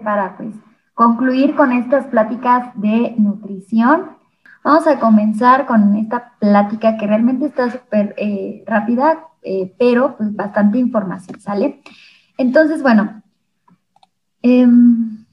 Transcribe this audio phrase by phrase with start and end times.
[0.00, 0.54] para pues
[0.94, 4.18] concluir con estas pláticas de nutrición.
[4.62, 10.34] Vamos a comenzar con esta plática que realmente está súper eh, rápida, eh, pero pues
[10.36, 11.82] bastante información, ¿sale?
[12.36, 13.22] Entonces, bueno,
[14.42, 15.24] em,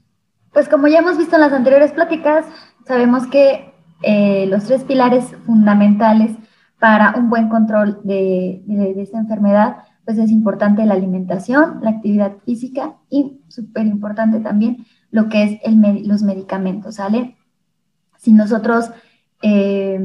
[0.52, 2.46] pues como ya hemos visto en las anteriores pláticas,
[2.86, 6.34] sabemos que eh, los tres pilares fundamentales
[6.78, 12.38] para un buen control de, de esta enfermedad pues es importante la alimentación, la actividad
[12.46, 17.36] física y súper importante también lo que es los medicamentos, ¿sale?
[18.16, 18.90] Si nosotros,
[19.42, 20.00] eh,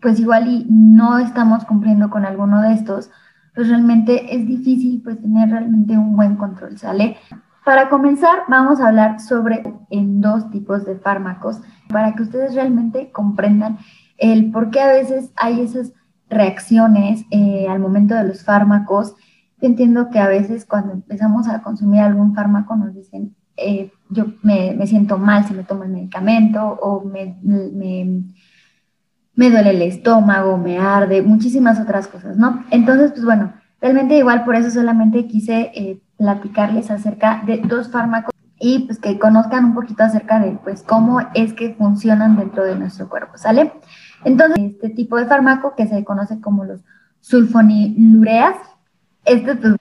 [0.00, 3.10] pues igual y no estamos cumpliendo con alguno de estos,
[3.54, 7.16] pues realmente es difícil pues tener realmente un buen control, ¿sale?
[7.64, 11.60] Para comenzar, vamos a hablar sobre en dos tipos de fármacos
[11.90, 13.78] para que ustedes realmente comprendan
[14.18, 15.92] el por qué a veces hay esas
[16.32, 19.14] reacciones eh, al momento de los fármacos.
[19.60, 24.26] Yo entiendo que a veces cuando empezamos a consumir algún fármaco nos dicen, eh, yo
[24.42, 28.24] me, me, siento mal si me tomo el medicamento o me, me,
[29.34, 32.64] me, duele el estómago, me arde, muchísimas otras cosas, ¿no?
[32.70, 38.32] Entonces, pues bueno, realmente igual por eso solamente quise eh, platicarles acerca de dos fármacos
[38.58, 42.76] y pues que conozcan un poquito acerca de pues cómo es que funcionan dentro de
[42.76, 43.72] nuestro cuerpo, ¿sale?
[44.24, 46.80] Entonces, este tipo de fármaco que se conoce como los
[47.20, 48.56] sulfonilureas,
[49.24, 49.74] este pues,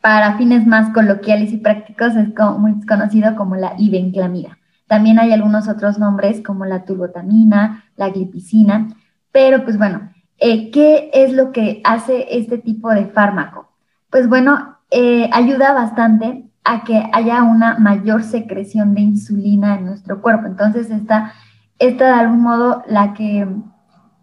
[0.00, 4.58] para fines más coloquiales y prácticos es muy conocido como la ibenclamida.
[4.86, 8.88] También hay algunos otros nombres como la turbotamina, la glipicina,
[9.32, 13.70] pero pues bueno, eh, ¿qué es lo que hace este tipo de fármaco?
[14.10, 20.20] Pues bueno, eh, ayuda bastante a que haya una mayor secreción de insulina en nuestro
[20.20, 20.46] cuerpo.
[20.46, 21.32] Entonces, esta
[21.78, 23.46] esta de algún modo la que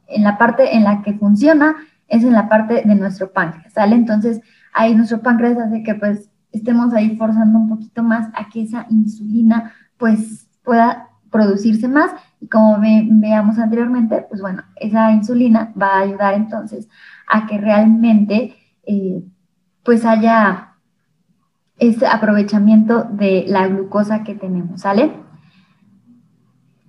[0.08, 1.76] en la parte en la que funciona
[2.08, 3.96] es en la parte de nuestro páncreas, ¿sale?
[3.96, 4.42] Entonces,
[4.74, 8.86] ahí nuestro páncreas hace que pues estemos ahí forzando un poquito más a que esa
[8.90, 12.12] insulina pues pueda producirse más
[12.42, 16.90] y como veamos anteriormente, pues bueno, esa insulina va a ayudar entonces
[17.28, 19.24] a que realmente eh,
[19.84, 20.74] pues haya
[21.78, 25.14] ese aprovechamiento de la glucosa que tenemos, ¿sale?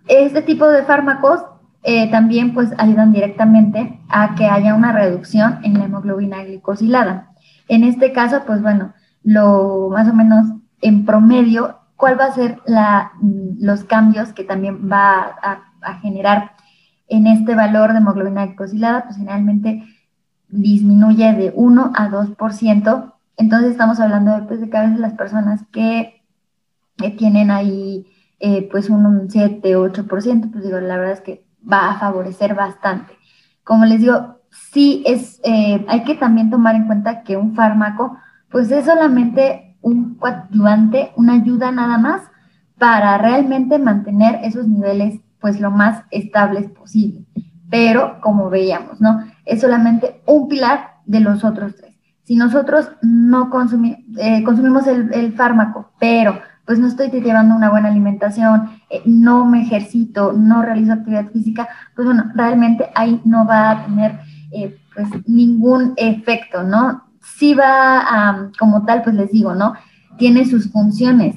[0.08, 1.44] Este tipo de fármacos
[1.84, 7.32] eh, también pues ayudan directamente a que haya una reducción en la hemoglobina glicosilada.
[7.68, 10.46] En este caso, pues bueno, lo más o menos
[10.80, 15.68] en promedio, ¿cuál va a ser la, mm, los cambios que también va a,
[16.00, 16.52] generar
[17.08, 19.04] en este valor de hemoglobina glicosilada?
[19.04, 19.84] Pues generalmente
[20.48, 23.14] disminuye de 1 a 2%.
[23.36, 26.22] Entonces estamos hablando de, pues, de que las personas que
[27.18, 28.06] tienen ahí
[28.44, 33.16] eh, pues un 7, 8%, pues digo, la verdad es que va a favorecer bastante.
[33.62, 38.18] Como les digo, sí es, eh, hay que también tomar en cuenta que un fármaco,
[38.50, 42.22] pues es solamente un coadyuvante, una ayuda nada más
[42.78, 47.24] para realmente mantener esos niveles pues lo más estables posible.
[47.70, 49.24] Pero como veíamos, ¿no?
[49.44, 51.94] Es solamente un pilar de los otros tres.
[52.24, 53.50] Si nosotros no
[54.18, 56.40] eh, consumimos el, el fármaco, pero
[56.72, 61.68] pues no estoy llevando una buena alimentación, eh, no me ejercito, no realizo actividad física,
[61.94, 64.20] pues bueno, realmente ahí no va a tener
[64.52, 67.02] eh, pues ningún efecto, ¿no?
[67.20, 69.74] Sí va como tal, pues les digo, ¿no?
[70.16, 71.36] Tiene sus funciones,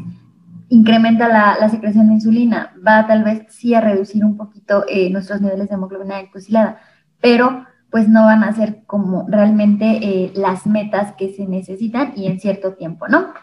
[0.69, 5.41] incrementa la, secreción de insulina, va tal vez sí a reducir un poquito eh, nuestros
[5.41, 6.77] niveles de hemoglobina glucosilada,
[7.19, 12.39] pero pues no van a ser como realmente las metas que se necesitan y en
[12.39, 13.33] cierto tiempo, ¿no?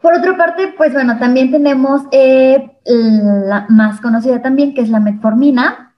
[0.00, 5.00] Por otra parte, pues bueno, también tenemos eh, la más conocida también, que es la
[5.00, 5.94] metformina.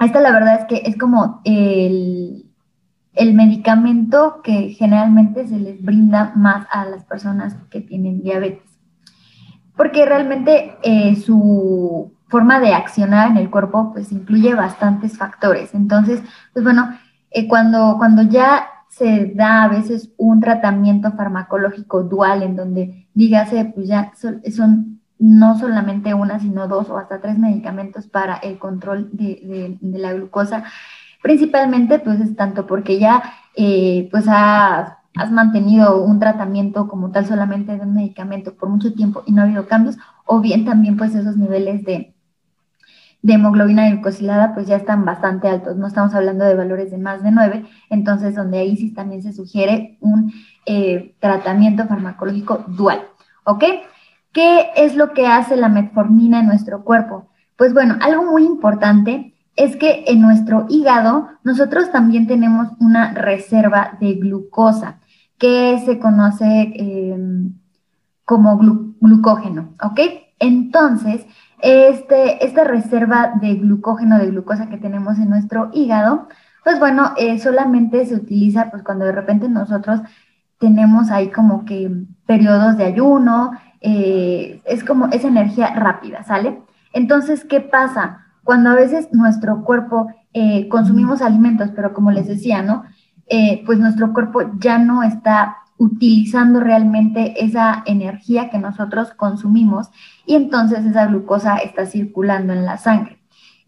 [0.00, 2.44] Esta la verdad es que es como el,
[3.34, 8.78] medicamento que generalmente se les brinda más a las personas que tienen diabetes.
[9.76, 15.74] Porque realmente eh, su forma de accionar en el cuerpo pues incluye bastantes factores.
[15.74, 16.22] Entonces,
[16.52, 16.98] pues bueno,
[17.30, 18.66] eh, cuando, cuando ya
[18.98, 25.58] se da a veces un tratamiento farmacológico dual en donde dígase, pues ya son, no
[25.58, 30.64] solamente una, sino dos o hasta tres medicamentos para el control de, la glucosa.
[31.22, 33.22] Principalmente, pues es tanto porque ya,
[33.56, 39.22] eh, pues has mantenido un tratamiento como tal solamente de un medicamento por mucho tiempo
[39.26, 39.96] y no ha habido cambios,
[40.26, 42.14] o bien también pues esos niveles de,
[43.22, 47.22] de hemoglobina glucosilada pues ya están bastante altos, no estamos hablando de valores de más
[47.22, 50.32] de 9, entonces donde ahí sí también se sugiere un
[50.66, 53.02] eh, tratamiento farmacológico dual,
[53.44, 53.64] ¿ok?
[54.32, 57.28] ¿Qué es lo que hace la metformina en nuestro cuerpo?
[57.56, 63.96] Pues bueno, algo muy importante es que en nuestro hígado nosotros también tenemos una reserva
[64.00, 65.00] de glucosa
[65.38, 67.54] que se conoce em,
[68.24, 68.58] como
[69.00, 70.00] glucógeno, ¿ok?
[70.38, 71.26] Entonces,
[71.60, 76.28] este, esta reserva de glucógeno, de glucosa que tenemos en nuestro hígado,
[76.64, 80.00] pues bueno, eh, solamente se utiliza pues cuando de repente nosotros
[80.58, 81.90] tenemos ahí como que
[82.26, 86.60] periodos de ayuno, eh, es como esa energía rápida, ¿sale?
[86.92, 88.26] Entonces, ¿qué pasa?
[88.44, 92.84] Cuando a veces nuestro cuerpo eh, consumimos alimentos, pero como les decía, ¿no?
[93.66, 99.88] pues nuestro cuerpo ya no está utilizando realmente esa energía que nosotros consumimos
[100.26, 103.18] y entonces esa glucosa está circulando en la sangre.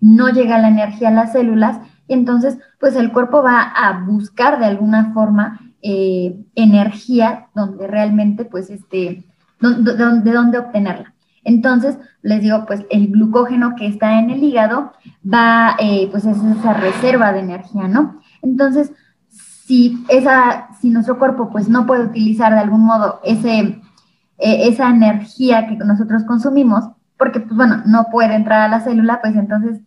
[0.01, 1.79] No llega la energía a las células
[2.09, 8.45] y entonces pues el cuerpo va a buscar de alguna forma eh, energía donde realmente
[8.45, 9.25] pues este,
[9.61, 11.15] de, dónde obtenerla.
[11.43, 14.93] Entonces, les digo, pues el glucógeno que está en el hígado
[15.25, 18.21] va, eh, pues es esa reserva de energía, ¿no?
[18.43, 18.93] Entonces,
[19.71, 23.81] si, esa, si nuestro cuerpo pues no puede utilizar de algún modo ese, eh,
[24.39, 26.87] esa energía que nosotros consumimos,
[27.17, 29.79] porque pues bueno, no puede entrar a la célula, pues entonces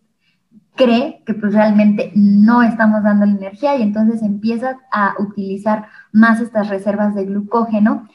[0.74, 6.40] cree que pues realmente no estamos dando la energía y entonces empieza a utilizar más
[6.40, 8.08] estas reservas de glucógeno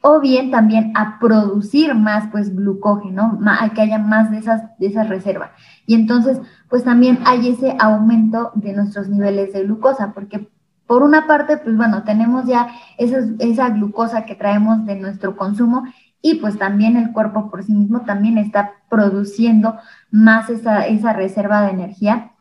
[0.00, 4.86] o bien también a producir más pues glucógeno, a que haya más de esas, de
[4.86, 5.50] esas reservas.
[5.84, 10.48] Y entonces pues también hay ese aumento de nuestros niveles de glucosa, porque
[10.88, 15.84] por una parte, pues bueno, tenemos ya esa, glucosa que traemos de nuestro consumo
[16.22, 19.76] y pues también el cuerpo por sí mismo también está produciendo
[20.10, 22.32] más esa, reserva de energía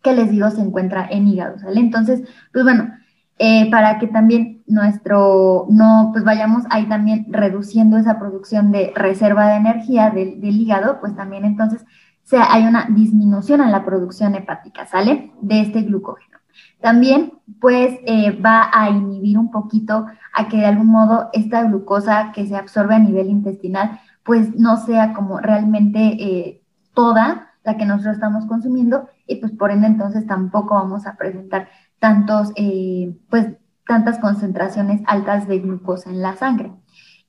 [0.00, 1.80] que les digo se encuentra en hígado, ¿sale?
[1.80, 2.92] Entonces, pues bueno,
[3.38, 9.48] eh, para que también nuestro, no, pues vayamos ahí también reduciendo esa producción de reserva
[9.48, 11.84] de energía del, hígado, pues también entonces
[12.30, 15.32] hay una disminución en la producción hepática, ¿sale?
[15.40, 16.31] De este glucógeno.
[16.80, 22.32] También, pues, eh, va a inhibir un poquito a que de algún modo esta glucosa
[22.32, 26.62] que se absorbe a nivel intestinal, pues no sea como realmente eh,
[26.94, 31.68] toda la que nosotros estamos consumiendo y pues por ende entonces tampoco vamos a presentar
[31.98, 33.48] tantos, eh, pues
[33.86, 36.72] tantas concentraciones altas de glucosa en la sangre.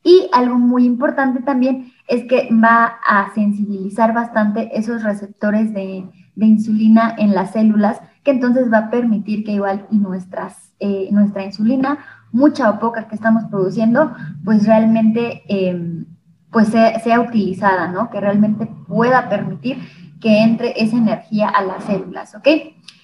[0.03, 6.45] Y algo muy importante también es que va a sensibilizar bastante esos receptores de, de
[6.45, 11.43] insulina en las células que entonces va a permitir que igual y nuestras, eh, nuestra
[11.43, 11.99] insulina,
[12.31, 16.05] mucha o poca que estamos produciendo, pues realmente em,
[16.51, 18.09] pues sea, utilizada, ¿no?
[18.09, 19.79] Que realmente pueda permitir
[20.21, 22.47] que entre esa energía a las células, ¿ok?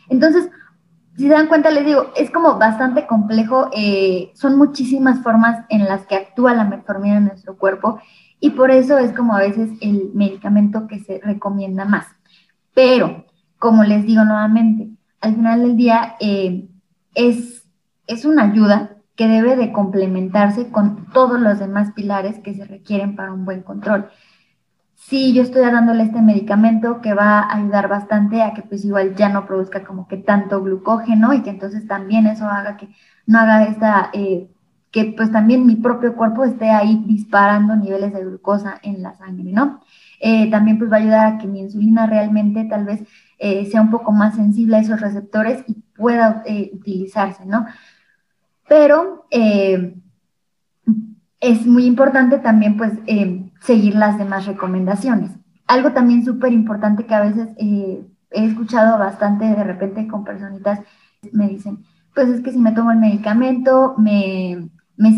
[0.07, 0.49] Entonces,
[1.17, 5.83] si se dan cuenta, les digo, es como bastante complejo, eh, son muchísimas formas en
[5.85, 7.99] las que actúa la metformina en nuestro cuerpo
[8.39, 12.05] y por eso es como a veces el medicamento que se recomienda más.
[12.73, 13.25] Pero,
[13.57, 16.67] como les digo nuevamente, al final del día eh,
[17.15, 17.67] es,
[18.07, 23.15] es una ayuda que debe de complementarse con todos los demás pilares que se requieren
[23.15, 24.09] para un buen control.
[24.95, 29.15] Sí, yo estoy dándole este medicamento que va a ayudar bastante a que pues igual
[29.15, 32.89] ya no produzca como que tanto glucógeno y que entonces también eso haga que
[33.25, 34.49] no haga esta, eh,
[34.91, 39.51] que pues también mi propio cuerpo esté ahí disparando niveles de glucosa en la sangre,
[39.51, 39.81] ¿no?
[40.19, 43.03] Eh, también pues va a ayudar a que mi insulina realmente tal vez
[43.39, 47.65] eh, sea un poco más sensible a esos receptores y pueda eh, utilizarse, ¿no?
[48.67, 49.95] Pero eh,
[51.39, 52.93] es muy importante también, pues,
[53.61, 55.31] seguir las demás recomendaciones.
[55.67, 60.81] Algo también súper importante que a veces he escuchado bastante de repente con personitas
[61.31, 61.83] me dicen,
[62.13, 64.69] pues es que si me tomo el medicamento me,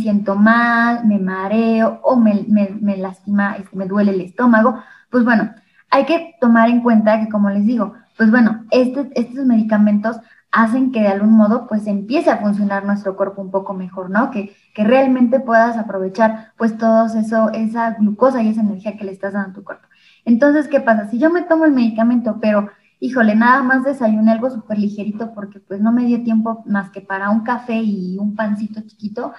[0.02, 4.78] siento mal, me mareo o me, me, lastima, este, me duele el estómago.
[5.10, 5.54] Pues bueno,
[5.90, 10.18] hay que tomar en cuenta que, como les digo, pues bueno, este, estos medicamentos
[10.52, 14.32] hacen que de algún modo pues empiece a funcionar nuestro cuerpo un poco mejor, ¿no?
[14.32, 19.14] Que, que realmente puedas aprovechar pues todo eso, esa glucosa y esa energía que le
[19.14, 19.88] estás dando a tu cuerpo.
[20.26, 21.10] Entonces, ¿qué pasa?
[21.10, 25.60] Si yo me tomo el medicamento, pero híjole, nada más desayuné algo súper ligerito porque
[25.60, 29.34] pues no me dio tiempo más que para un café y un pancito chiquito,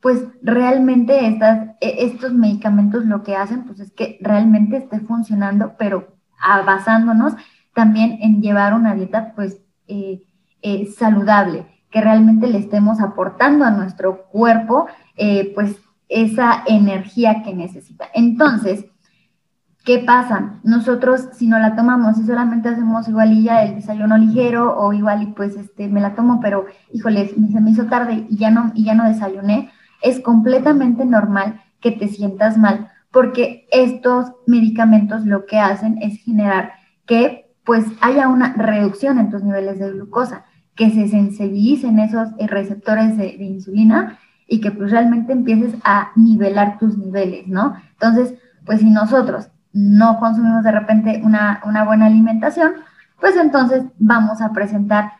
[0.00, 5.74] pues realmente estas, e, estos medicamentos lo que hacen pues es que realmente esté funcionando,
[5.78, 6.16] pero
[6.64, 7.34] basándonos
[7.78, 10.24] también en llevar una dieta pues eh,
[10.62, 15.76] eh, saludable, que realmente le estemos aportando a nuestro cuerpo eh, pues
[16.08, 18.06] esa energía que necesita.
[18.14, 18.84] Entonces,
[19.84, 20.58] ¿qué pasa?
[20.64, 24.92] Nosotros si no la tomamos y solamente hacemos igual y ya el desayuno ligero o
[24.92, 28.50] igual y pues este me la tomo, pero híjole, se me hizo tarde y ya
[28.50, 29.70] no y ya no desayuné,
[30.02, 36.72] es completamente normal que te sientas mal porque estos medicamentos lo que hacen es generar
[37.06, 42.46] que pues haya una reducción en tus niveles de glucosa, que se sensibilicen esos eh,
[42.46, 47.74] receptores de, insulina y que pues realmente empieces a nivelar tus niveles, ¿no?
[47.92, 48.32] Entonces,
[48.64, 52.72] pues si nosotros no consumimos de repente una, una buena alimentación,
[53.20, 55.12] pues entonces vamos a presentar,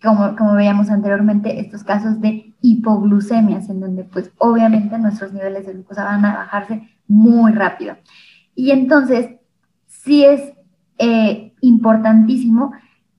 [0.00, 5.72] como, como veíamos anteriormente, estos casos de hipoglucemias, en donde pues obviamente nuestros niveles de
[5.72, 7.96] glucosa van a bajarse muy rápido.
[8.54, 9.30] Y entonces,
[9.88, 10.55] sí es
[10.98, 12.72] eh, importantísimo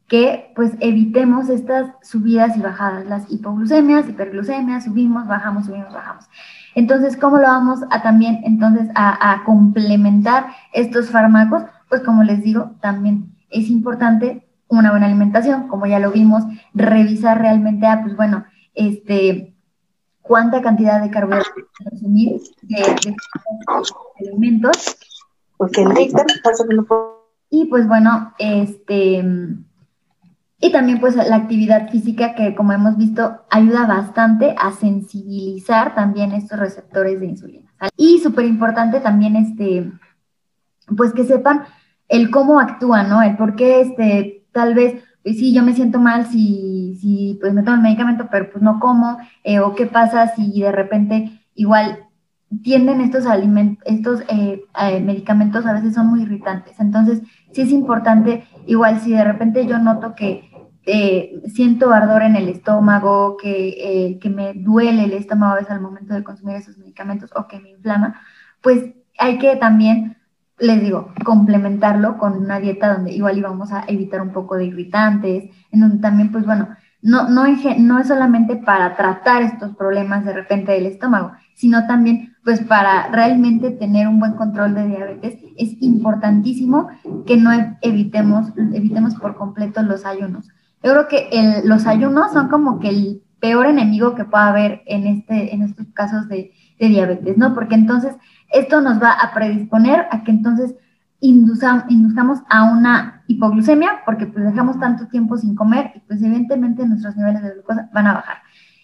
[0.08, 6.26] que pues evitemos estas subidas y bajadas, las hipoglucemias, hiperglucemias, subimos, bajamos, subimos, bajamos.
[6.76, 11.64] Entonces, ¿cómo lo vamos a también entonces a, complementar estos fármacos?
[11.90, 16.44] Pues como les digo, también es importante una buena alimentación, como ya lo vimos,
[16.74, 19.56] revisar realmente, ah, pues bueno, este,
[20.22, 21.52] cuánta cantidad de carbohidratos
[21.84, 23.16] consumir de, de,
[24.20, 24.98] alimentos.
[25.58, 25.84] Porque
[27.50, 29.24] y pues bueno, este,
[30.60, 36.32] y también pues la actividad física que como hemos visto ayuda bastante a sensibilizar también
[36.32, 37.72] estos receptores de insulina.
[37.96, 39.92] Y súper importante también este,
[40.96, 41.64] pues que sepan
[42.08, 43.22] el cómo actúan, ¿no?
[43.22, 47.54] El por qué este, tal vez, pues sí, yo me siento mal si, si pues
[47.54, 51.42] me tomo el medicamento, pero pues no como, eh, o qué pasa si de repente
[51.54, 52.00] igual
[52.64, 56.80] tienden estos alimentos, estos eh, eh, medicamentos a veces son muy irritantes.
[56.80, 60.50] Entonces, sí es importante, igual si de repente yo noto que
[60.86, 65.82] eh, siento ardor en el estómago, que, que, me duele el estómago a veces al
[65.82, 68.22] momento de consumir esos medicamentos o que me inflama,
[68.62, 68.86] pues
[69.18, 70.18] hay que también,
[70.60, 75.50] les digo, complementarlo con una dieta donde igual íbamos a evitar un poco de irritantes,
[75.72, 76.70] en donde también, pues bueno,
[77.02, 77.46] no, no,
[77.78, 83.10] no es solamente para tratar estos problemas de repente del estómago, sino también pues para
[83.10, 86.88] realmente tener un buen control de diabetes es importantísimo
[87.26, 87.52] que no
[87.82, 90.48] evitemos, evitemos por completo los ayunos.
[90.84, 95.08] Yo creo que los ayunos son como que el peor enemigo que pueda haber en,
[95.08, 97.56] este, en estos casos de, diabetes, ¿no?
[97.56, 98.16] Porque entonces
[98.52, 100.76] esto nos va a predisponer a que entonces
[101.20, 107.16] induzcamos a una hipoglucemia porque pues dejamos tanto tiempo sin comer y pues evidentemente nuestros
[107.16, 108.38] niveles de glucosa van a bajar.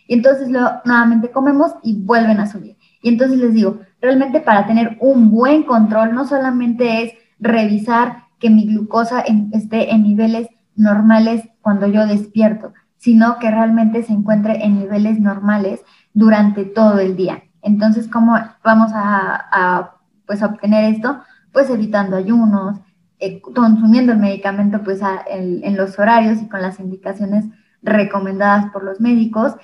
[0.07, 2.77] Y entonces luego nuevamente comemos y vuelven a subir.
[3.01, 8.49] Y entonces les digo, realmente para tener un buen control no solamente es revisar que
[8.49, 14.79] mi glucosa esté en niveles normales cuando yo despierto, sino que realmente se encuentre en
[14.79, 15.81] niveles normales
[16.13, 17.43] durante todo el día.
[17.61, 21.21] Entonces, ¿cómo vamos a, pues, obtener esto?
[21.53, 22.79] Pues evitando ayunos,
[23.19, 27.45] eh, consumiendo el medicamento pues en los horarios y con las indicaciones
[27.81, 29.55] recomendadas por los médicos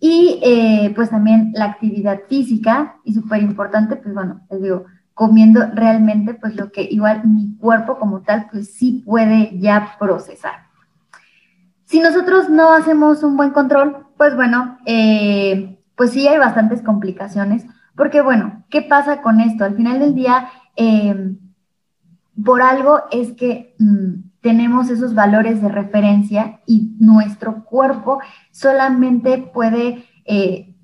[0.00, 5.66] y eh, pues también la actividad física, y súper importante, pues bueno, les digo, comiendo
[5.74, 10.68] realmente pues lo que igual mi cuerpo como tal pues sí puede ya procesar.
[11.84, 17.66] Si nosotros no hacemos un buen control, pues bueno, eh, pues sí hay bastantes complicaciones,
[17.96, 19.64] porque bueno, ¿qué pasa con esto?
[19.64, 21.36] Al final del día, eh,
[22.42, 28.20] por algo es que mm, tenemos esos valores de referencia y nuestro cuerpo
[28.52, 30.74] solamente puede eh,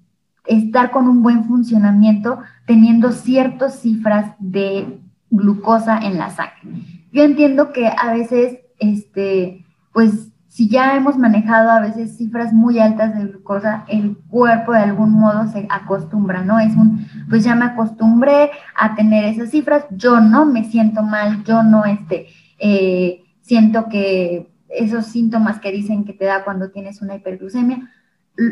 [0.46, 6.82] estar con un buen funcionamiento teniendo ciertas cifras de glucosa en la sangre.
[7.12, 12.78] Yo entiendo que a veces, este, pues si ya hemos manejado a veces cifras muy
[12.78, 16.60] altas de glucosa, el cuerpo de algún modo se acostumbra, ¿no?
[16.60, 21.42] Es un, pues ya me acostumbré a tener esas cifras, yo no me siento mal,
[21.42, 22.28] yo no, este,
[22.60, 27.90] eh, siento que esos síntomas que dicen que te da cuando tienes una hiperglucemia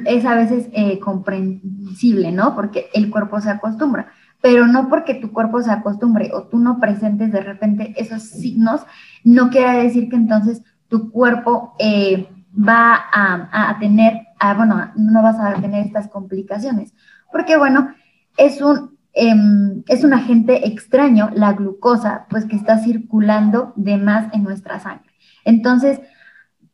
[0.05, 2.57] es a veces eh, comprensible, ¿no?
[2.57, 4.09] Porque el cuerpo se acostumbra,
[4.41, 8.81] pero no porque tu cuerpo se acostumbre o tú no presentes de repente esos signos,
[9.23, 14.21] no quiere decir que entonces tu cuerpo eh, va a, tener,
[14.57, 16.93] bueno, no vas a tener estas complicaciones,
[17.33, 17.95] porque bueno,
[18.37, 24.33] es un, Em, es un agente extraño, la glucosa, pues que está circulando de más
[24.33, 25.11] en nuestra sangre.
[25.45, 26.01] Entonces,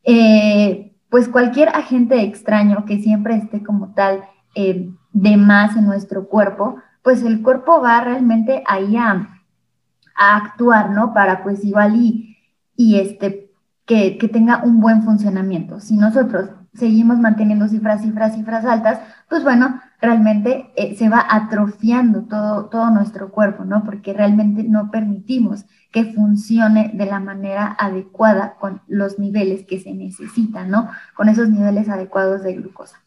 [0.03, 4.23] eh, pues cualquier agente extraño que siempre esté como tal
[4.55, 9.35] eh, de más en nuestro cuerpo, pues el cuerpo va realmente ahí a,
[10.21, 11.13] actuar, ¿no?
[11.13, 12.37] Para pues igual y,
[12.75, 13.48] y este,
[13.89, 15.79] que, tenga un buen funcionamiento.
[15.79, 22.25] Si nosotros seguimos manteniendo cifras, cifras, cifras altas, pues bueno, realmente eh, se va atrofiando
[22.25, 23.83] todo, todo nuestro cuerpo, ¿no?
[23.83, 29.91] Porque realmente no permitimos que funcione de la manera adecuada con los niveles que se
[29.91, 30.87] necesitan, ¿no?
[31.15, 32.97] Con esos niveles adecuados de glucosa.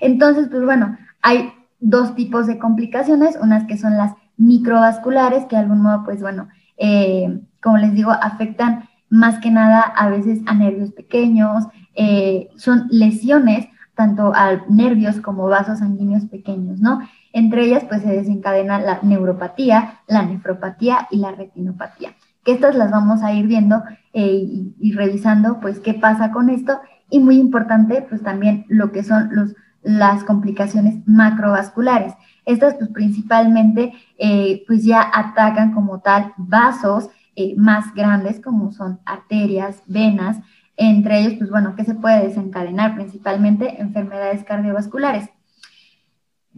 [0.00, 5.62] Entonces, pues bueno, hay dos tipos de complicaciones, unas que son las microvasculares, que de
[5.62, 10.54] algún modo, pues bueno, eh, como les digo, afectan más que nada a veces a
[10.54, 17.00] nervios pequeños, eh, son lesiones tanto a nervios como vasos sanguíneos pequeños, ¿no?
[17.34, 22.14] Entre ellas, pues se desencadena la neuropatía, la nefropatía y la retinopatía.
[22.42, 23.82] Que estas las vamos a ir viendo
[24.14, 26.80] eh, y, revisando, pues, qué pasa con esto.
[27.10, 32.14] Y muy importante, pues, también lo que son los, las complicaciones macrovasculares.
[32.46, 39.00] Estas, pues, principalmente, eh, pues, ya atacan como tal vasos eh, más grandes, como son
[39.04, 40.38] arterias, venas,
[40.76, 45.28] entre ellos, pues, bueno, que se puede desencadenar principalmente enfermedades cardiovasculares.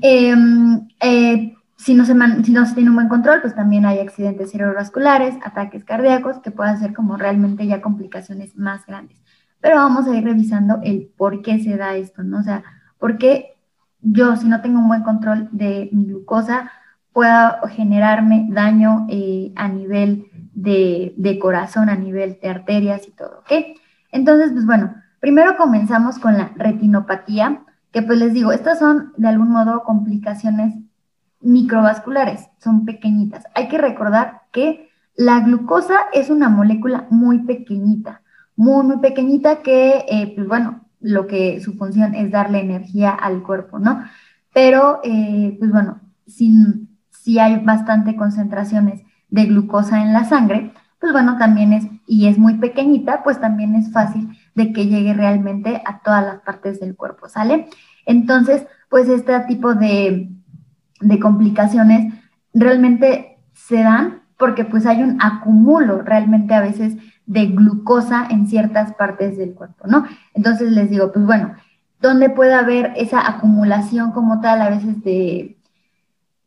[0.00, 2.14] Em, eh, si, no se
[2.44, 6.50] si no se tiene un buen control, pues también hay accidentes cerebrovasculares, ataques cardíacos, que
[6.50, 9.22] pueden ser como realmente ya complicaciones más grandes.
[9.60, 12.40] Pero vamos a ir revisando el por qué se da esto, ¿no?
[12.40, 12.64] O sea,
[12.98, 13.54] por qué
[14.00, 16.70] yo, si no tengo un buen control de mi glucosa,
[17.12, 23.40] pueda generarme daño eh, a nivel de, de, corazón, a nivel de arterias y todo,
[23.40, 23.78] ¿ok?
[24.12, 29.28] Entonces, pues bueno, primero comenzamos con la retinopatía, que pues les digo, estas son de
[29.28, 30.74] algún modo complicaciones
[31.40, 33.44] microvasculares, son pequeñitas.
[33.54, 38.22] Hay que recordar que la glucosa es una molécula muy pequeñita,
[38.56, 43.42] muy, muy pequeñita que, eh, pues bueno, lo que su función es darle energía al
[43.42, 44.02] cuerpo, ¿no?
[44.52, 49.03] Pero, eh, pues bueno, si, si hay bastante concentraciones
[49.34, 53.74] de glucosa en la sangre, pues bueno, también es, y es muy pequeñita, pues también
[53.74, 57.68] es fácil de que llegue realmente a todas las partes del cuerpo, ¿sale?
[58.06, 60.30] Entonces, pues este tipo de,
[61.00, 62.14] de complicaciones
[62.54, 68.94] realmente se dan porque pues hay un acumulo realmente a veces de glucosa en ciertas
[68.94, 70.06] partes del cuerpo, ¿no?
[70.32, 71.54] Entonces les digo, pues bueno,
[72.00, 75.58] ¿dónde puede haber esa acumulación como tal a veces de,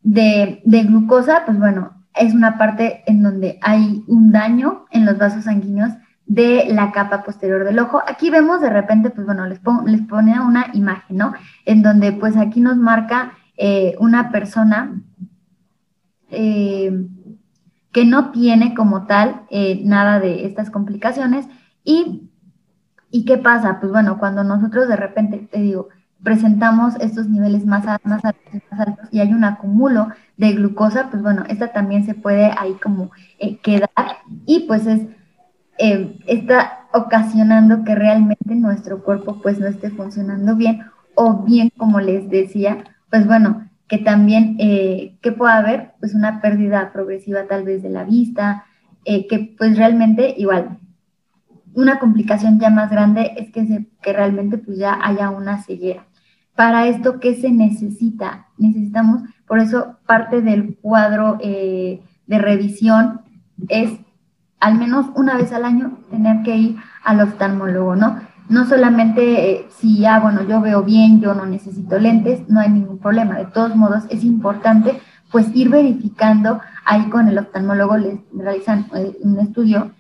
[0.04, 1.44] de, de glucosa?
[1.46, 5.92] Pues bueno, es una parte en donde hay un daño en los vasos sanguíneos
[6.26, 8.02] de la capa posterior del ojo.
[8.06, 11.34] Aquí vemos de repente, pues bueno, les, les pone una imagen, ¿no?
[11.66, 15.02] En donde pues aquí nos marca eh, una persona
[16.30, 17.08] eh,
[17.92, 21.48] que no tiene como tal eh, nada de estas complicaciones
[21.84, 22.30] y,
[23.10, 23.80] y ¿qué pasa?
[23.80, 25.88] Pues bueno, cuando nosotros de repente, te digo,
[26.22, 31.22] presentamos estos niveles más, más, altos, más altos y hay un acumulo de glucosa, pues
[31.22, 33.90] bueno, esta también se puede ahí como eh, quedar
[34.46, 35.02] y pues es,
[35.80, 40.84] eh, está ocasionando que realmente nuestro cuerpo pues no esté funcionando bien
[41.16, 46.42] o bien, como les decía, pues bueno, que también, eh, que pueda haber pues una
[46.42, 48.66] pérdida progresiva tal vez de la vista,
[49.06, 50.80] que pues realmente igual
[51.74, 56.06] una complicación ya más grande es que, se, que realmente pues ya haya una ceguera.
[56.58, 58.48] Para esto, ¿qué se necesita?
[58.58, 63.22] Necesitamos, por eso parte del cuadro eh, de revisión
[63.70, 63.92] es
[64.60, 68.20] al menos una vez al año tener que ir al oftalmólogo, ¿no?
[68.50, 72.70] No solamente eh, si, ya, bueno, yo veo bien, yo no necesito lentes, no hay
[72.70, 73.38] ningún problema.
[73.38, 75.00] De todos modos, es importante
[75.32, 79.92] pues ir verificando ahí con el oftalmólogo, les realizan eh, un estudio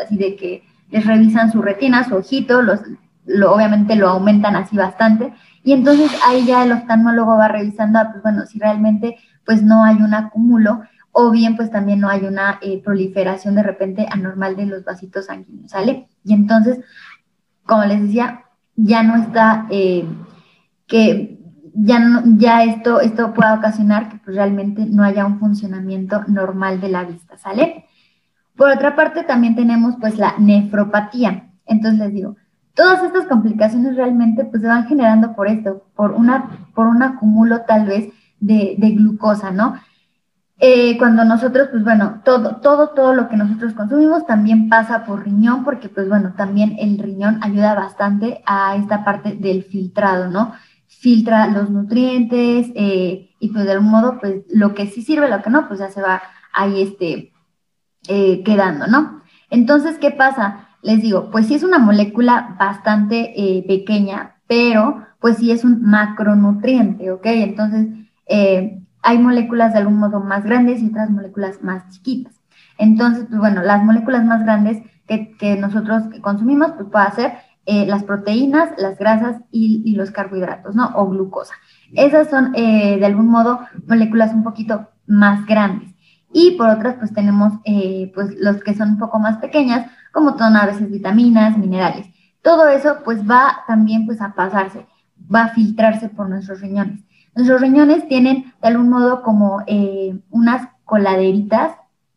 [0.00, 2.78] así de que les revisan su retina, su ojito, los,
[3.24, 5.32] lo, obviamente lo aumentan así bastante
[5.66, 9.82] y entonces ahí ya el oftalmólogo va revisando, ah, pues bueno, si realmente pues no
[9.82, 14.54] hay un acúmulo o bien pues también no hay una eh, proliferación de repente anormal
[14.54, 16.06] de los vasitos sanguíneos, ¿sale?
[16.22, 16.78] Y entonces,
[17.64, 18.44] como les decía,
[18.76, 20.06] ya no está, eh,
[20.86, 21.40] que
[21.74, 26.80] ya, no, ya esto, esto pueda ocasionar que pues realmente no haya un funcionamiento normal
[26.80, 27.86] de la vista, ¿sale?
[28.54, 31.50] Por otra parte, también tenemos pues la nefropatía.
[31.66, 32.36] Entonces les digo,
[32.76, 37.62] Todas estas complicaciones realmente pues se van generando por esto, por, una, por un acumulo
[37.62, 39.80] tal vez de, glucosa, ¿no?
[40.58, 45.24] Eh, cuando nosotros, pues bueno, todo, todo, todo lo que nosotros consumimos también pasa por
[45.24, 50.52] riñón, porque pues bueno, también el riñón ayuda bastante a esta parte del filtrado, ¿no?
[50.86, 55.42] Filtra los nutrientes eh, y pues de algún modo, pues lo que sí sirve, lo
[55.42, 56.20] que no, pues ya se va
[56.52, 57.32] ahí este,
[58.08, 59.22] eh, quedando, ¿no?
[59.48, 60.65] Entonces, ¿qué pasa?
[60.86, 65.82] Les digo, pues sí es una molécula bastante eh, pequeña, pero pues sí es un
[65.82, 67.26] macronutriente, ¿ok?
[67.26, 67.88] Entonces,
[68.28, 72.40] eh, hay moléculas de algún modo más grandes y otras moléculas más chiquitas.
[72.78, 77.32] Entonces, pues bueno, las moléculas más grandes que, nosotros consumimos, pues puede ser
[77.64, 80.92] eh, las proteínas, las grasas y, los carbohidratos, ¿no?
[80.94, 81.54] O glucosa.
[81.94, 85.96] Esas son, de algún modo, moléculas un poquito más grandes.
[86.32, 87.54] Y por otras, pues tenemos,
[88.14, 92.06] pues los que son un poco más pequeñas, como son a veces vitaminas, minerales.
[92.40, 94.86] Todo eso pues va también pues a pasarse,
[95.32, 97.00] va a filtrarse por nuestros riñones.
[97.34, 101.72] Nuestros riñones tienen de algún modo como eh, unas coladeritas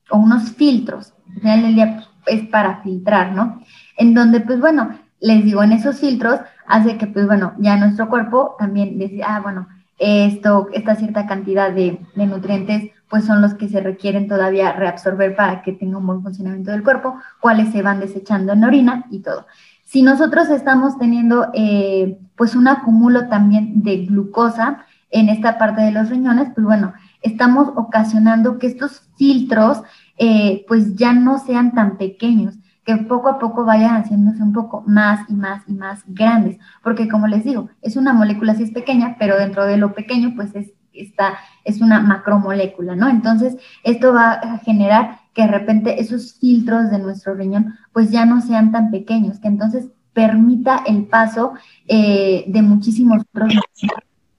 [0.09, 1.13] o unos filtros.
[1.27, 3.61] Al final día pues, es para filtrar, ¿no?
[3.97, 8.07] En donde pues bueno, les digo, en esos filtros hace que, pues bueno, ya nuestro
[8.07, 13.67] cuerpo también decida, ah, bueno, esto, esta cierta cantidad de, nutrientes, pues son los que
[13.67, 17.99] se requieren todavía reabsorber para que tenga un buen funcionamiento del cuerpo, cuáles se van
[17.99, 19.45] desechando en orina y todo.
[19.83, 25.91] Si nosotros estamos teniendo, eh, pues un acumulo también de glucosa en esta parte de
[25.91, 26.93] los riñones, pues bueno,
[27.23, 29.81] estamos ocasionando que estos filtros,
[30.17, 34.83] eh, pues ya no sean tan pequeños que poco a poco vayan haciéndose un poco
[34.85, 38.71] más y más y más grandes, porque como les digo, es una molécula sí es
[38.71, 40.71] pequeña, pero dentro de lo pequeño pues es,
[41.03, 43.09] está, es una macromolécula, ¿no?
[43.09, 48.25] Entonces, esto va a generar que de repente esos filtros de nuestro riñón pues ya
[48.25, 51.53] no sean tan pequeños, que entonces permita el paso
[51.87, 53.53] eh, de muchísimos otros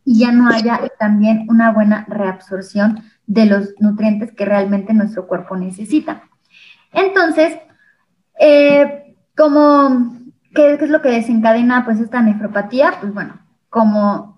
[0.04, 5.56] y ya no haya también una buena reabsorción de los nutrientes que realmente nuestro cuerpo
[5.56, 6.24] necesita.
[6.92, 7.58] Entonces,
[8.38, 10.16] eh, como,
[10.54, 12.94] ¿qué, es lo que desencadena pues esta nefropatía?
[13.00, 14.34] Pues bueno, como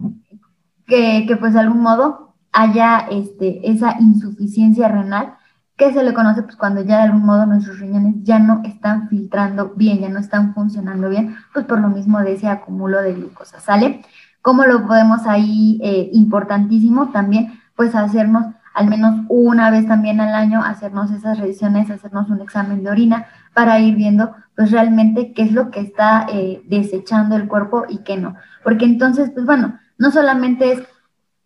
[1.26, 5.34] que, pues de algún modo haya este, esa insuficiencia renal
[5.76, 9.08] que se le conoce pues cuando ya de algún modo nuestros riñones ya no están
[9.08, 13.14] filtrando bien, ya no están funcionando bien, pues por lo mismo de ese acúmulo de
[13.14, 14.02] glucosa, ¿sale?
[14.42, 15.80] ¿Cómo lo podemos ahí?
[15.82, 21.90] Eh, importantísimo también, pues hacernos al menos una vez también al año, hacernos esas revisiones,
[21.90, 26.26] hacernos un examen de orina para ir viendo pues realmente qué es lo que está
[26.32, 28.34] eh, desechando el cuerpo y qué no.
[28.64, 30.82] Porque entonces, pues bueno, no solamente es,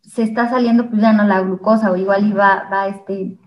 [0.00, 3.38] se está saliendo pues ya no la glucosa o igual iba, va este,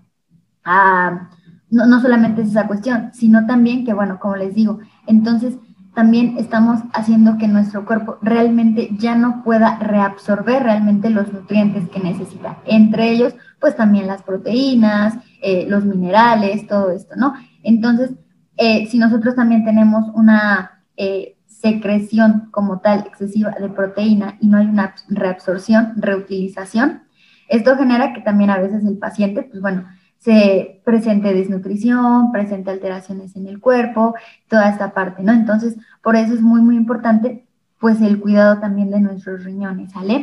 [0.63, 1.32] a,
[1.72, 5.58] no, no solamente es esa cuestión, sino también que bueno, como les digo, entonces
[5.95, 12.00] también estamos haciendo que nuestro cuerpo realmente ya no pueda reabsorber realmente los nutrientes que
[12.00, 12.60] necesita.
[12.65, 17.34] Entre ellos, pues también las proteínas, eh, los minerales, todo esto, ¿no?
[17.63, 18.12] Entonces,
[18.58, 24.58] eh, si nosotros también tenemos una eh, secreción como tal excesiva de proteína y no
[24.58, 27.04] hay una reabsorción, reutilización,
[27.50, 29.86] esto genera que también a veces el paciente, pues bueno,
[30.19, 34.15] se presente desnutrición, presente alteraciones en el cuerpo,
[34.48, 35.34] toda esta parte, ¿no?
[35.34, 37.48] Entonces, por eso es muy, muy importante,
[37.80, 40.22] pues, el cuidado también de nuestros riñones, ¿sale?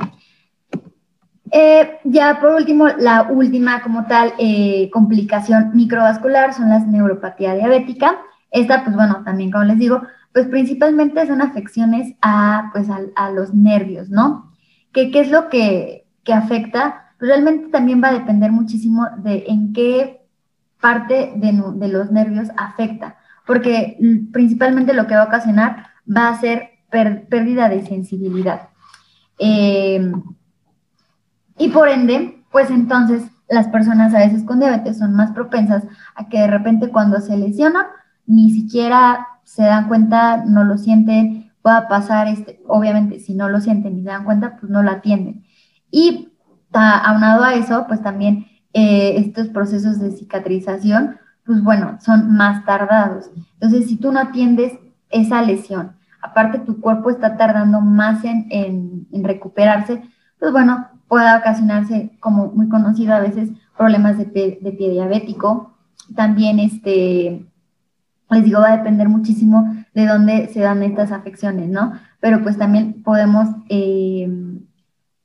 [1.50, 8.18] Eh, ya por último, la última como tal eh, complicación microvascular son las neuropatía diabética.
[8.50, 10.02] Esta, pues bueno, también como les digo,
[10.36, 14.52] pues principalmente son afecciones a, pues, a, los nervios, ¿no?
[14.92, 17.14] ¿Qué, ¿Qué, es lo que, que afecta?
[17.18, 20.26] Pues realmente también va a depender muchísimo de en qué
[20.78, 21.54] parte de,
[21.88, 23.96] los nervios afecta, porque
[24.30, 28.68] principalmente lo que va a ocasionar va a ser pérdida de sensibilidad.
[29.38, 30.12] Eh,
[31.56, 36.28] y por ende, pues entonces las personas a veces con diabetes son más propensas a
[36.28, 37.86] que de repente cuando se lesionan,
[38.26, 43.60] ni siquiera se dan cuenta, no lo sienten, pueda pasar, este, obviamente si no lo
[43.60, 45.44] sienten ni se dan cuenta, pues no lo atienden.
[45.90, 46.32] Y
[46.72, 53.30] aunado a eso, pues también eh, estos procesos de cicatrización, pues bueno, son más tardados.
[53.54, 54.72] Entonces, si tú no atiendes
[55.10, 60.02] esa lesión, aparte tu cuerpo está tardando más en, en recuperarse,
[60.40, 65.76] pues bueno, puede ocasionarse, como muy conocido a veces, problemas de de pie diabético.
[66.16, 67.46] También, este,
[68.30, 71.92] les digo, va a depender muchísimo de dónde se dan estas afecciones, ¿no?
[72.20, 74.28] Pero pues también podemos eh,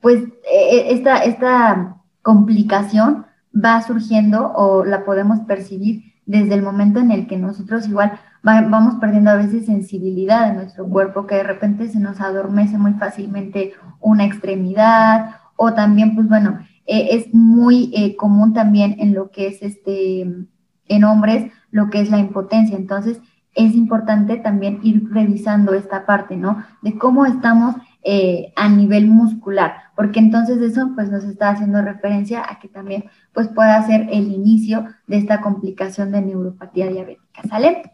[0.01, 6.99] pues e, e, esta, esta complicación va surgiendo o la podemos percibir desde el momento
[6.99, 11.43] en el que nosotros igual vamos perdiendo a veces sensibilidad en nuestro cuerpo, que de
[11.43, 17.91] repente se nos adormece muy fácilmente una extremidad o también, pues bueno, e, es muy
[17.95, 20.47] eh, común también en lo que es este,
[20.91, 22.77] en hombres, lo que es la impotencia.
[22.77, 23.19] Entonces,
[23.54, 26.63] es importante también ir revisando esta parte, ¿no?
[26.82, 32.43] De cómo estamos eh, a nivel muscular, porque entonces eso pues nos está haciendo referencia
[32.49, 37.93] a que también pues pueda ser el inicio de esta complicación de neuropatía diabética, ¿sale?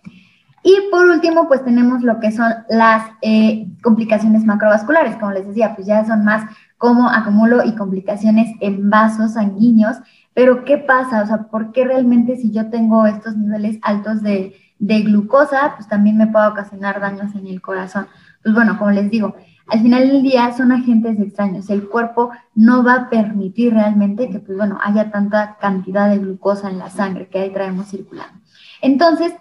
[0.63, 5.75] Y por último, pues tenemos lo que son las eh, complicaciones macrovasculares, como les decía,
[5.75, 6.43] pues ya son más
[6.77, 9.97] como acumulo y complicaciones en vasos sanguíneos,
[10.38, 11.23] pero ¿qué pasa?
[11.23, 15.89] O sea, ¿por qué realmente si yo tengo estos niveles altos de, de glucosa, pues
[15.89, 18.06] también me puede ocasionar daños en el corazón?
[18.43, 21.71] Pues bueno, como les digo, al final del día son agentes extraños.
[21.71, 26.69] El cuerpo no va a permitir realmente que, pues bueno, haya tanta cantidad de glucosa
[26.69, 28.39] en la sangre que ahí traemos circulando.
[28.84, 29.34] Entonces,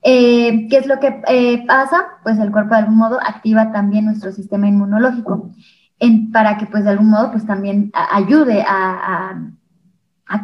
[0.00, 2.06] eh, ¿qué es lo que eh, pasa?
[2.22, 5.50] Pues el cuerpo de algún modo activa también nuestro sistema inmunológico
[6.32, 9.38] para que, pues de algún modo, pues también ayude a,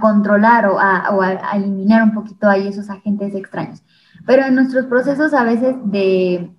[0.00, 3.82] controlar o, o a eliminar un poquito ahí esos agentes extraños.
[4.26, 6.50] Pero en nuestros procesos a veces de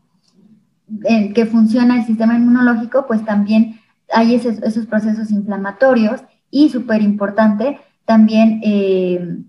[1.36, 3.80] que funciona el sistema inmunológico, pues también
[4.14, 9.44] hay esos, procesos inflamatorios y súper importante, también eh,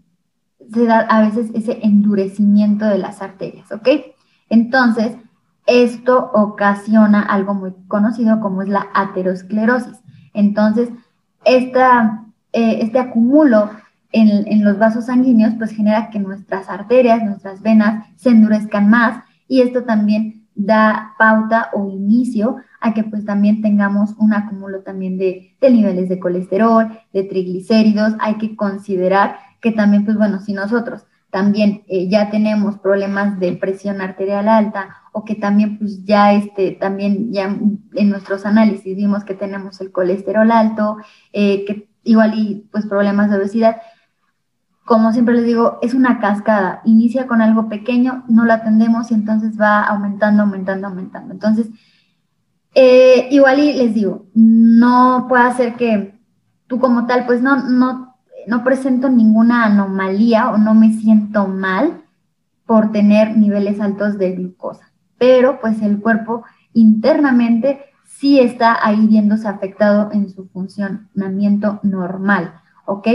[0.72, 3.88] se da a veces ese endurecimiento de las arterias, ¿ok?
[4.50, 5.16] Entonces,
[5.66, 10.00] esto ocasiona algo muy conocido como es la aterosclerosis.
[10.32, 10.88] Entonces,
[11.44, 13.70] esta, eh, este acumulo
[14.12, 19.22] en, en, los vasos sanguíneos pues genera que nuestras arterias, nuestras venas se endurezcan más
[19.46, 25.16] y esto también da pauta o inicio a que pues también tengamos un acúmulo también
[25.16, 28.14] de, niveles de colesterol, de triglicéridos.
[28.20, 33.52] Hay que considerar que también pues bueno, si nosotros también eh, ya tenemos problemas de
[33.52, 37.54] presión arterial alta o que también pues ya este también ya
[37.94, 40.96] en nuestros análisis vimos que tenemos el colesterol alto
[41.32, 43.76] eh, que igual y pues problemas de obesidad
[44.88, 46.80] como siempre les digo, es una cascada.
[46.86, 51.34] Inicia con algo pequeño, no lo atendemos y entonces va aumentando, aumentando, aumentando.
[51.34, 51.68] Entonces,
[52.74, 56.18] eh, igual y les digo, no puede ser que
[56.66, 62.04] tú como tal, pues no, no, no presento ninguna anomalía o no me siento mal
[62.64, 64.90] por tener niveles altos de glucosa.
[65.18, 67.87] Pero pues el cuerpo internamente
[68.18, 72.54] sí está ahí viéndose afectado en su funcionamiento normal,
[72.84, 73.08] ¿ok?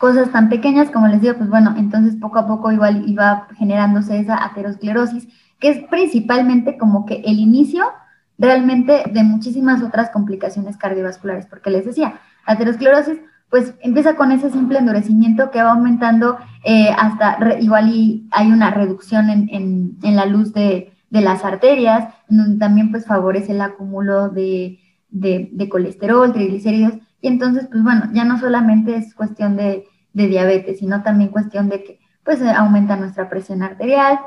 [0.00, 4.18] cosas tan pequeñas como les digo, pues bueno, entonces poco a poco igual iba generándose
[4.18, 7.84] esa aterosclerosis, que es principalmente como que el inicio
[8.38, 12.14] realmente de muchísimas otras complicaciones cardiovasculares, porque les decía,
[12.46, 13.18] aterosclerosis
[13.50, 18.70] pues empieza con ese simple endurecimiento que va aumentando eh, hasta igual y hay una
[18.70, 22.14] reducción en, la luz de, las arterias,
[22.58, 28.38] también pues favorece el acúmulo de, de colesterol, triglicéridos, y entonces pues bueno, ya no
[28.38, 33.28] solamente es cuestión de, de diabetes, sino también cuestión de que pues eh, aumenta nuestra
[33.28, 34.18] presión arterial,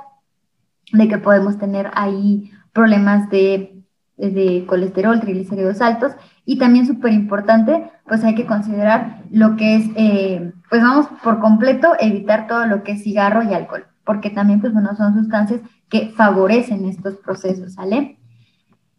[0.91, 3.83] de que podemos tener ahí problemas de,
[4.17, 6.13] de colesterol, triglicéridos altos.
[6.45, 11.39] Y también súper importante, pues hay que considerar lo que es, eh, pues vamos por
[11.39, 15.61] completo evitar todo lo que es cigarro y alcohol, porque también pues bueno, son sustancias
[15.93, 18.17] que favorecen estos procesos, ¿sale?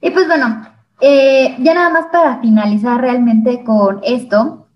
[0.01, 0.63] Y pues bueno,
[1.01, 4.69] eh, ya nada más para finalizar realmente con esto,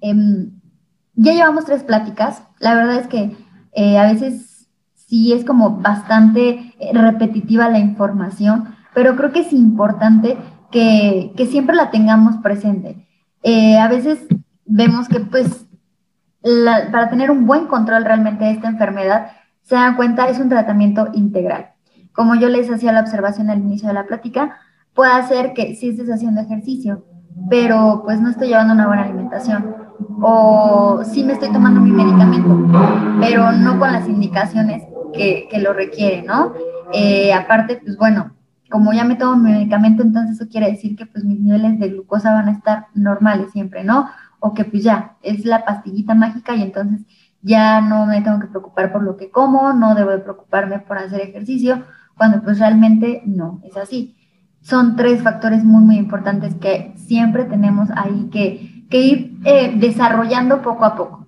[0.00, 0.50] eh,
[1.14, 2.42] ya llevamos tres pláticas.
[2.58, 3.36] La verdad es que
[3.72, 9.52] eh, a veces sí es como bastante eh, repetitiva la información, pero creo que es
[9.52, 10.36] importante
[10.72, 13.06] que, siempre la tengamos presente.
[13.80, 14.26] A veces
[14.64, 15.66] vemos que pues
[16.90, 19.30] para tener un buen control realmente de esta enfermedad,
[19.64, 21.72] se dan cuenta, es un tratamiento integral.
[22.12, 24.56] Como yo les hacía la observación al inicio de la plática,
[24.94, 27.04] puede ser que sí estés haciendo ejercicio,
[27.50, 29.74] pero pues no estoy llevando una buena alimentación
[30.20, 32.68] o sí me estoy tomando mi medicamento,
[33.20, 36.52] pero no con las indicaciones que, lo requiere, ¿no?
[36.92, 38.34] Eh, aparte, pues bueno,
[38.70, 41.88] como ya me tomo mi medicamento, entonces eso quiere decir que pues mis niveles de
[41.90, 44.08] glucosa van a estar normales siempre, ¿no?
[44.40, 47.06] O que pues ya, es la pastillita mágica y entonces
[47.44, 50.98] ya no me tengo que preocupar por lo que como, no debo de preocuparme por
[50.98, 51.84] hacer ejercicio,
[52.16, 54.16] cuando pues realmente no, es así
[54.64, 60.84] son tres factores muy, muy importantes que siempre tenemos ahí que, ir eh, desarrollando poco
[60.84, 61.26] a poco.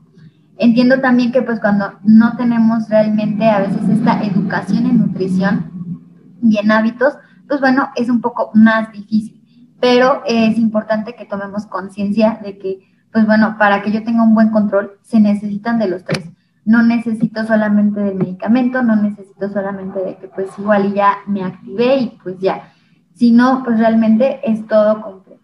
[0.56, 6.06] Entiendo también que pues cuando no tenemos realmente a veces esta educación en nutrición
[6.42, 7.14] y en hábitos,
[7.48, 9.42] pues bueno, es un poco más difícil,
[9.80, 14.34] pero es importante que tomemos conciencia de que, pues bueno, para que yo tenga un
[14.34, 16.28] buen control, se necesitan de los tres.
[16.66, 21.96] No necesito solamente del medicamento, no necesito solamente de que pues igual ya me activé
[21.96, 22.74] y pues ya
[23.14, 25.40] si no, pues realmente es todo completo.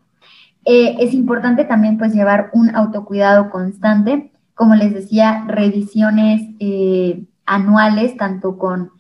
[0.66, 8.18] Eh, es importante también pues llevar un autocuidado constante, como les decía, revisiones eh, anuales,
[8.18, 8.90] tanto con,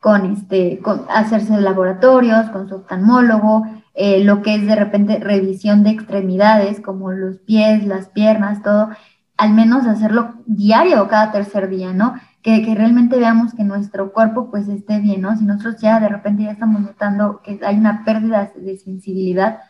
[0.00, 5.82] con, este, con hacerse laboratorios, con su oftalmólogo, eh, lo que es de repente revisión
[5.82, 8.90] de extremidades, como los pies, las piernas, todo,
[9.36, 12.14] al menos hacerlo diario o cada tercer día, ¿no?
[12.44, 15.34] que, realmente veamos que nuestro cuerpo pues esté bien, ¿no?
[15.34, 19.60] Si nosotros ya de repente ya estamos notando que hay una pérdida de sensibilidad,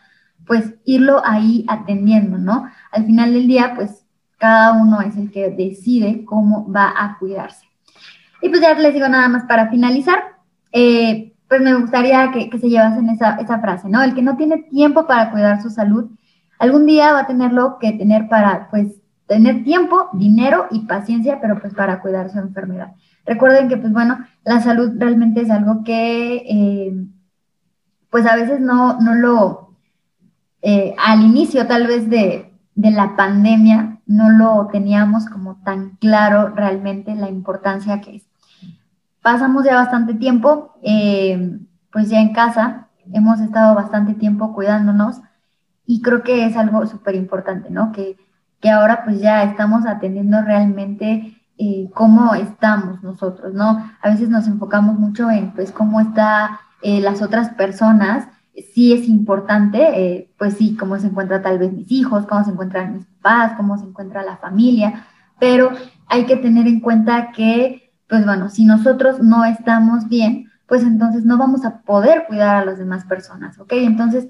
[0.45, 2.69] pues irlo ahí atendiendo, ¿no?
[2.91, 4.03] Al final del día, pues
[4.37, 7.65] cada uno es el que decide cómo va a cuidarse.
[8.41, 10.35] Y pues ya les digo nada más para finalizar,
[10.73, 14.01] eh, pues me gustaría que, que se llevasen esa, esa frase, ¿no?
[14.03, 16.09] El que no tiene tiempo para cuidar su salud,
[16.59, 21.59] algún día va a tenerlo que tener para, pues, tener tiempo, dinero y paciencia, pero
[21.59, 22.93] pues para cuidar su enfermedad.
[23.25, 27.05] Recuerden que pues bueno, la salud realmente es algo que eh,
[28.09, 29.75] pues a veces no, no lo,
[30.61, 37.15] eh, al inicio tal vez de, la pandemia, no lo teníamos como tan claro realmente
[37.15, 38.23] la importancia que es.
[39.25, 41.57] Pasamos ya bastante tiempo, eh,
[41.91, 45.19] pues ya en casa, hemos estado bastante tiempo cuidándonos
[45.83, 47.91] y creo que es algo súper importante, ¿no?
[47.91, 48.17] Que,
[48.59, 53.89] que ahora pues ya estamos atendiendo realmente eh, cómo estamos nosotros, ¿no?
[53.99, 58.27] A veces nos enfocamos mucho en pues cómo está eh, las otras personas,
[58.75, 62.97] sí es importante, pues sí, cómo se encuentra tal vez mis hijos, cómo se encuentran
[62.97, 65.03] mis papás, cómo se encuentra la familia,
[65.39, 65.71] pero
[66.05, 71.25] hay que tener en cuenta que, pues bueno, si nosotros no estamos bien, pues entonces
[71.25, 73.73] no vamos a poder cuidar a las demás personas, ¿ok?
[73.73, 74.27] Entonces,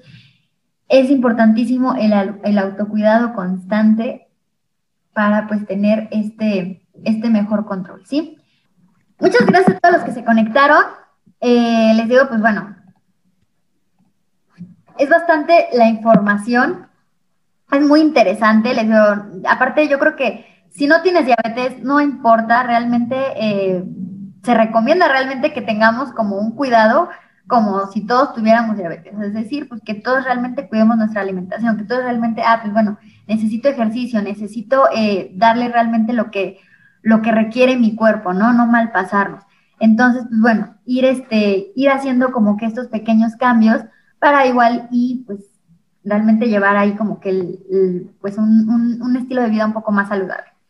[0.88, 4.28] es importantísimo el, autocuidado constante
[5.12, 8.38] para pues tener este, este mejor control, ¿sí?
[9.18, 10.84] Muchas gracias a todos los que se conectaron.
[11.40, 12.76] Eh, les digo, pues bueno,
[14.98, 16.86] es bastante la información,
[17.70, 22.62] es muy interesante, les digo, aparte yo creo que si no tienes diabetes, no importa,
[22.62, 23.84] realmente eh,
[24.42, 27.08] se recomienda realmente que tengamos como un cuidado
[27.46, 31.84] como si todos tuviéramos diabetes, es decir, pues que todos realmente cuidemos nuestra alimentación, que
[31.84, 36.58] todos realmente, ah, pues bueno, necesito ejercicio, necesito eh, darle realmente lo que,
[37.02, 38.52] lo que requiere mi cuerpo, ¿no?
[38.52, 39.44] No mal pasarnos.
[39.78, 43.82] Entonces, pues bueno, ir, este, ir haciendo como que estos pequeños cambios
[44.18, 45.38] para igual y pues
[46.04, 50.08] realmente llevar ahí como que el, pues un, un estilo de vida un poco más
[50.08, 50.55] saludable.